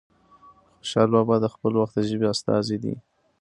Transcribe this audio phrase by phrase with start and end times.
[0.77, 2.93] خوشال بابا د خپل وخت د ژبې استازی دی.